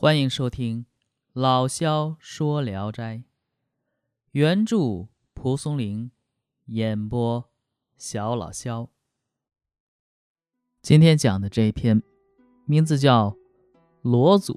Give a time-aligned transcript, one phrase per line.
[0.00, 0.86] 欢迎收听
[1.32, 3.16] 老萧说《聊斋》，
[4.30, 6.12] 原著蒲松龄，
[6.66, 7.44] 演播
[7.96, 8.90] 小老萧。
[10.82, 12.00] 今天讲的这一篇，
[12.64, 13.30] 名字叫
[14.02, 14.54] 《罗祖》。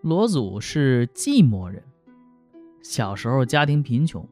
[0.00, 1.84] 罗祖是寂寞人，
[2.82, 4.26] 小时候家庭贫穷，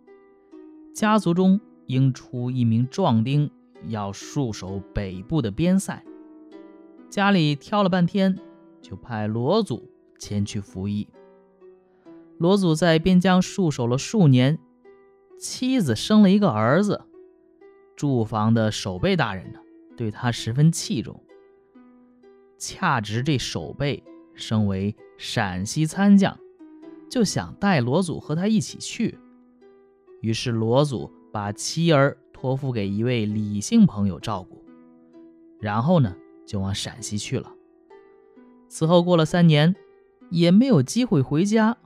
[0.95, 3.51] 家族中应出一名壮丁，
[3.89, 6.03] 要戍守北部的边塞。
[7.11, 8.35] 家里挑了半天。
[8.85, 11.09] 就派罗祖前去服役。
[12.37, 14.59] 罗祖在边疆戍守了数年，
[15.38, 17.06] 妻子生了一个儿子。
[17.97, 19.61] 驻防的守备大人呢，
[19.97, 21.25] 对他十分器重。
[22.59, 26.39] 恰值这守备升为陕西参将，
[27.09, 29.19] 就想带罗祖和他一起去。
[30.20, 34.62] 于是罗祖把妻儿托付给一位李姓朋友照顾，
[35.59, 36.14] 然后呢，
[36.45, 37.53] 就往陕西去了。
[38.74, 39.77] 此后过了三年，
[40.30, 41.77] 也没有机会回家。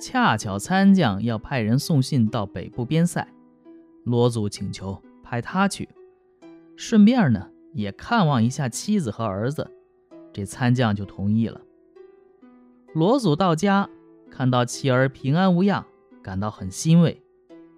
[0.00, 3.28] 恰巧参将要派人送信到北部边塞，
[4.02, 5.88] 罗祖请求派他去，
[6.74, 9.70] 顺便呢也看望一下妻子和儿子。
[10.32, 11.60] 这参将就同意了。
[12.94, 13.88] 罗祖到家，
[14.28, 15.86] 看到妻儿平安无恙，
[16.20, 17.22] 感到很欣慰。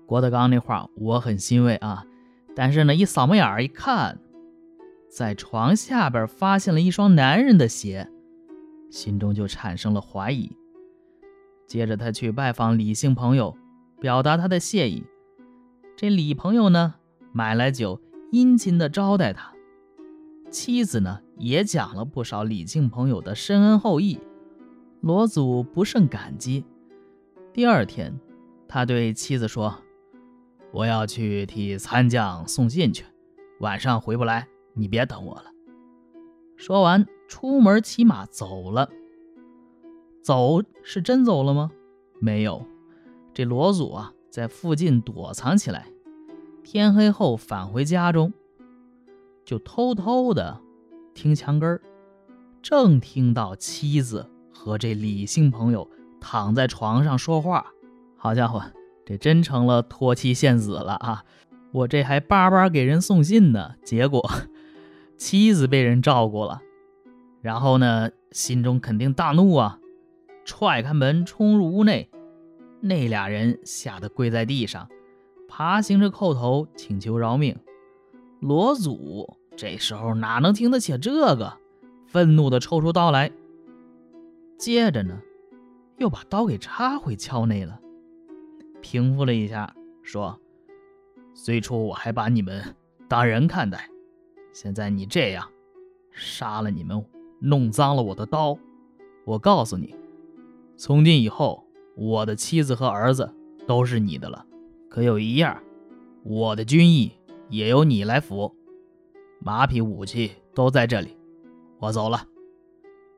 [0.07, 2.07] 郭德纲那话我很欣慰啊，
[2.57, 4.19] 但是呢，一扫眉眼一看，
[5.11, 8.11] 在床下边发现了一双男人的鞋。
[8.91, 10.55] 心中就产生了怀疑。
[11.67, 13.57] 接着，他去拜访李姓朋友，
[14.01, 15.05] 表达他的谢意。
[15.97, 16.97] 这李朋友呢，
[17.33, 18.01] 买来酒，
[18.33, 19.53] 殷勤的招待他。
[20.51, 24.19] 妻子呢，也讲了不少李姓朋友的深恩厚义。
[25.01, 26.65] 罗祖不胜感激。
[27.53, 28.19] 第二天，
[28.67, 29.79] 他对妻子说
[30.73, 33.05] ：“我要去替参将送信去，
[33.61, 35.45] 晚上回不来，你别等我了。”
[36.59, 37.07] 说完。
[37.31, 38.91] 出门骑马走了，
[40.21, 41.71] 走是真走了吗？
[42.19, 42.67] 没有，
[43.33, 45.87] 这罗祖啊在附近躲藏起来，
[46.65, 48.33] 天黑后返回家中，
[49.45, 50.61] 就偷偷的
[51.15, 51.81] 听墙根儿，
[52.61, 55.89] 正听到妻子和这李姓朋友
[56.21, 57.65] 躺在床上说话。
[58.17, 58.61] 好家伙，
[59.07, 61.25] 这真成了托妻献子了啊！
[61.71, 64.29] 我这还巴巴给人送信呢，结果
[65.17, 66.61] 妻子被人照顾了。
[67.43, 69.79] 然后呢，心中肯定大怒啊，
[70.45, 72.11] 踹开门冲入屋内，
[72.81, 74.89] 那俩人吓得跪在地上，
[75.49, 77.57] 爬行着叩头请求饶命。
[78.41, 81.57] 罗祖这时候哪能听得起这个，
[82.07, 83.31] 愤怒地抽出刀来，
[84.59, 85.21] 接着呢，
[85.97, 87.81] 又把刀给插回鞘内了，
[88.83, 90.39] 平复了一下，说
[91.33, 92.75] ：“最初我还把你们
[93.09, 93.89] 当人看待，
[94.53, 95.47] 现在你这样，
[96.11, 97.03] 杀了你们。”
[97.41, 98.59] 弄脏了我的刀，
[99.25, 99.95] 我告诉你，
[100.77, 101.65] 从今以后，
[101.97, 103.35] 我的妻子和儿子
[103.67, 104.45] 都是你的了。
[104.89, 105.63] 可有一样，
[106.23, 107.13] 我的军役
[107.49, 108.55] 也由你来服，
[109.39, 111.17] 马匹、武器都在这里。
[111.79, 112.27] 我走了。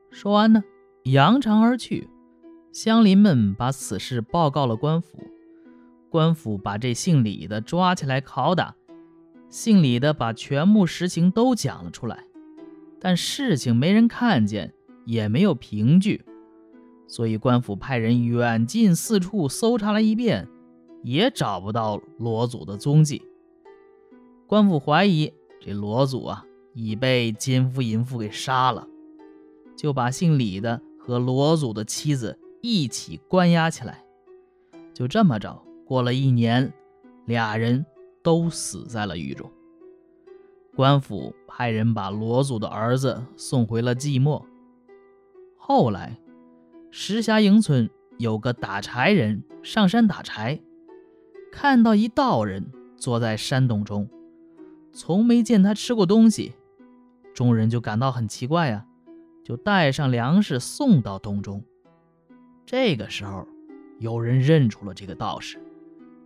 [0.09, 0.63] 说完呢，
[1.03, 2.09] 扬长而去。
[2.71, 5.19] 乡邻们把此事报告了官府，
[6.09, 8.75] 官府把这姓李的抓起来拷打，
[9.49, 12.23] 姓李的把全部实情都讲了出来。
[13.03, 14.73] 但事情没人看见，
[15.05, 16.23] 也没有凭据，
[17.05, 20.47] 所以官府派人远近四处搜查了一遍，
[21.03, 23.21] 也找不到罗祖的踪迹。
[24.47, 28.87] 官府怀疑这罗祖啊已被奸夫淫妇给杀了，
[29.75, 34.01] 就把姓李的和罗祖的妻子一起关押起来。
[34.93, 36.71] 就这么着，过了一年，
[37.25, 37.85] 俩人
[38.23, 39.51] 都死在了狱中。
[40.75, 44.43] 官府派人把罗祖的儿子送回了寂寞。
[45.55, 46.17] 后来，
[46.89, 50.59] 石峡营村有个打柴人上山打柴，
[51.51, 54.09] 看到一道人坐在山洞中，
[54.91, 56.53] 从没见他吃过东西，
[57.35, 58.85] 众人就感到很奇怪呀，
[59.43, 61.63] 就带上粮食送到洞中。
[62.65, 63.47] 这个时候，
[63.99, 65.59] 有人认出了这个道士，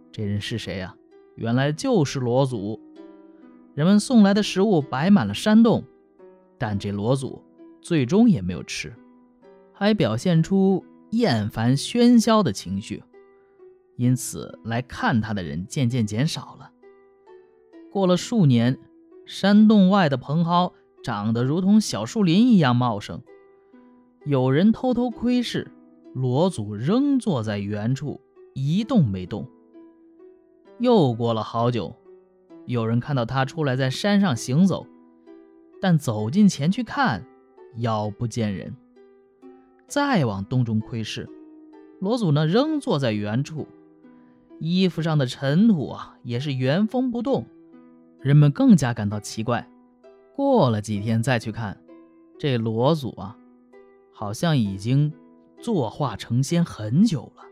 [0.09, 0.95] 这人是谁呀？
[1.35, 2.81] 原来就是罗祖。
[3.77, 5.83] 人们送来的食物摆满了山洞，
[6.57, 7.43] 但这罗祖
[7.79, 8.91] 最终也没有吃，
[9.71, 13.03] 还表现出厌烦喧嚣的情绪，
[13.95, 16.71] 因此来看他的人渐渐减少了。
[17.91, 18.79] 过了数年，
[19.27, 20.73] 山洞外的蓬蒿
[21.03, 23.21] 长得如同小树林一样茂盛，
[24.25, 25.69] 有人偷偷窥视，
[26.15, 28.19] 罗祖仍坐在原处
[28.55, 29.47] 一动没动。
[30.79, 31.95] 又过了好久。
[32.67, 34.85] 有人看到他出来在山上行走，
[35.81, 37.25] 但走近前去看，
[37.77, 38.75] 杳不见人。
[39.87, 41.29] 再往洞中窥视，
[42.01, 43.65] 罗祖呢仍坐在原处，
[44.59, 47.45] 衣服上的尘土啊也是原封不动。
[48.19, 49.65] 人们更加感到奇怪。
[50.35, 51.79] 过了几天再去看，
[52.37, 53.37] 这罗祖啊，
[54.11, 55.13] 好像已经
[55.61, 57.43] 作化成仙很久了。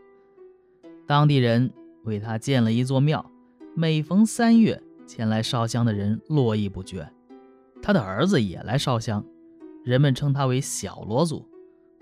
[1.06, 1.72] 当地人
[2.04, 3.24] 为他建了一座庙，
[3.74, 7.08] 每逢三月前来烧香的人络绎不绝。
[7.82, 9.24] 他的儿子也来烧香，
[9.84, 11.48] 人们称他为小罗祖。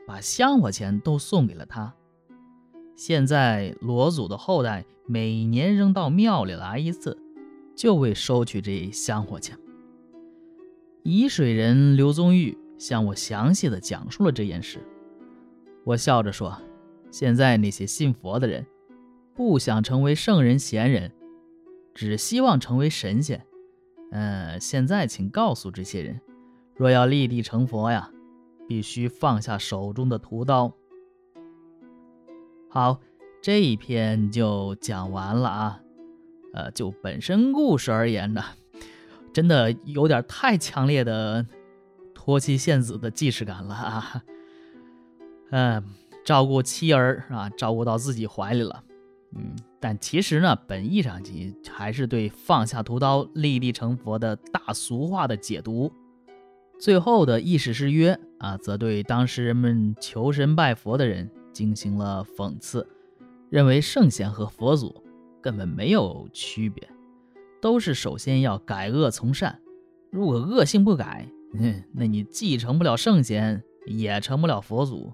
[0.06, 1.94] 把香火钱都送给了他。
[2.94, 7.18] 现在罗祖的后代每年仍到庙里来一次，
[7.74, 9.58] 就为收取这香火钱。
[11.04, 14.78] 沂水人刘宗玉向我详细的讲述了这件事。
[15.84, 16.54] 我笑着说
[17.10, 18.66] ：“现在那些信佛的人，
[19.34, 21.10] 不想成为圣人贤人，
[21.94, 23.46] 只希望成为神仙。
[24.10, 26.20] 嗯，现在请告诉这些人，
[26.74, 28.10] 若要立地成佛呀。”
[28.66, 30.72] 必须放下手中的屠刀。
[32.70, 32.98] 好，
[33.42, 35.80] 这一篇就讲完了啊。
[36.54, 38.42] 呃，就本身故事而言呢，
[39.34, 41.44] 真的有点太强烈的
[42.14, 44.24] 托妻献子的既视感了啊。
[45.50, 45.84] 嗯，
[46.24, 48.82] 照顾妻儿啊，照顾到自己怀里了。
[49.36, 55.92] 嗯，但其实呢，本意上其还是对放下屠刀立地成佛的大俗话的解读。
[56.78, 62.86] 最后的意识之约啊，则对当时人们求神拜佛的人进行了讽刺，
[63.48, 65.02] 认为圣贤和佛祖
[65.40, 66.88] 根本没有区别，
[67.60, 69.60] 都是首先要改恶从善。
[70.10, 71.28] 如果恶性不改，
[71.92, 75.12] 那你既成不了圣贤，也成不了佛祖。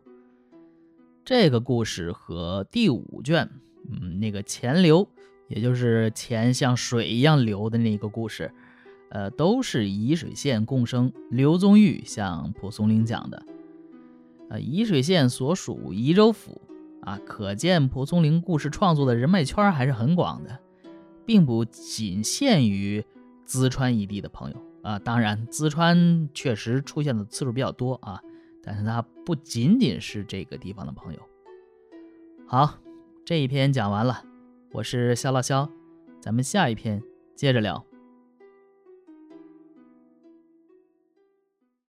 [1.24, 3.48] 这个故事和第五卷，
[3.90, 5.08] 嗯，那个钱流，
[5.48, 8.50] 也就是钱像水一样流的那个故事。
[9.10, 13.42] 呃，都是沂水县共生刘宗玉向蒲松龄讲的。
[14.48, 16.60] 呃，沂水县所属沂州府
[17.02, 20.60] 啊，可见蒲松龄故事创作的人脉圈还是很广的，
[21.26, 23.04] 并不仅限于
[23.48, 24.96] 淄川一地的朋友啊。
[25.00, 28.20] 当然，淄川确实出现的次数比较多啊，
[28.62, 31.20] 但是它不仅仅是这个地方的朋友。
[32.46, 32.78] 好，
[33.30, 34.24] 这一篇讲完了，
[34.72, 35.70] 我是肖老肖，
[36.20, 37.00] 咱们下一篇
[37.36, 37.86] 接着聊。